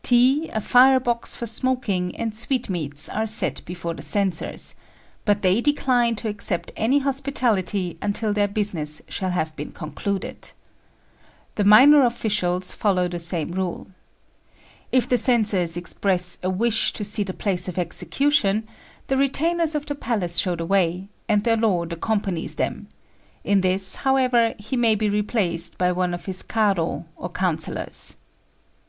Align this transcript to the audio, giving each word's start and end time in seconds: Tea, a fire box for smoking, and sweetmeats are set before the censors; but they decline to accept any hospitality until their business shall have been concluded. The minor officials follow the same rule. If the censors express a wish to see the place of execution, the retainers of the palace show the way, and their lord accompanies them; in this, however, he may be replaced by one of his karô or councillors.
Tea, 0.00 0.48
a 0.50 0.60
fire 0.60 1.00
box 1.00 1.34
for 1.34 1.46
smoking, 1.46 2.14
and 2.14 2.32
sweetmeats 2.32 3.08
are 3.08 3.26
set 3.26 3.64
before 3.64 3.94
the 3.94 4.00
censors; 4.02 4.76
but 5.24 5.42
they 5.42 5.60
decline 5.60 6.14
to 6.14 6.28
accept 6.28 6.70
any 6.76 7.00
hospitality 7.00 7.98
until 8.00 8.32
their 8.32 8.46
business 8.46 9.02
shall 9.08 9.30
have 9.32 9.56
been 9.56 9.72
concluded. 9.72 10.52
The 11.56 11.64
minor 11.64 12.04
officials 12.06 12.72
follow 12.74 13.08
the 13.08 13.18
same 13.18 13.50
rule. 13.50 13.88
If 14.92 15.08
the 15.08 15.18
censors 15.18 15.76
express 15.76 16.38
a 16.44 16.48
wish 16.48 16.92
to 16.92 17.04
see 17.04 17.24
the 17.24 17.34
place 17.34 17.66
of 17.66 17.76
execution, 17.76 18.68
the 19.08 19.16
retainers 19.16 19.74
of 19.74 19.86
the 19.86 19.96
palace 19.96 20.36
show 20.38 20.54
the 20.54 20.64
way, 20.64 21.08
and 21.28 21.42
their 21.42 21.56
lord 21.56 21.92
accompanies 21.92 22.54
them; 22.54 22.86
in 23.42 23.62
this, 23.62 23.96
however, 23.96 24.54
he 24.58 24.76
may 24.76 24.94
be 24.94 25.08
replaced 25.08 25.76
by 25.76 25.90
one 25.90 26.14
of 26.14 26.26
his 26.26 26.44
karô 26.44 27.04
or 27.16 27.28
councillors. 27.30 28.14